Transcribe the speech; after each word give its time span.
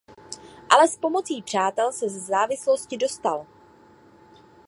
Ale 0.69 0.87
s 0.87 0.97
pomocí 0.97 1.41
přátel 1.41 1.91
se 1.91 2.09
ze 2.09 2.19
závislosti 2.19 2.97
dostal. 2.97 3.45